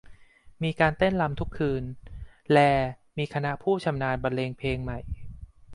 [0.63, 1.83] มีการเต้นรำทุกคืน
[2.51, 2.57] แล
[3.17, 4.99] มีคณะผู้ชำนาญบรรเลงเพลงใหม่